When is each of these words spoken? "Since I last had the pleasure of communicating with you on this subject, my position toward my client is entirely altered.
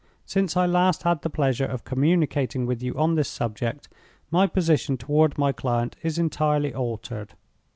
"Since 0.25 0.57
I 0.57 0.65
last 0.65 1.03
had 1.03 1.21
the 1.21 1.29
pleasure 1.29 1.67
of 1.67 1.83
communicating 1.83 2.65
with 2.65 2.81
you 2.81 2.95
on 2.97 3.13
this 3.13 3.29
subject, 3.29 3.87
my 4.31 4.47
position 4.47 4.97
toward 4.97 5.37
my 5.37 5.51
client 5.51 5.95
is 6.01 6.17
entirely 6.17 6.73
altered. 6.73 7.35